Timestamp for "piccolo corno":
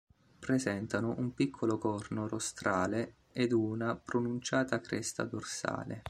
1.35-2.27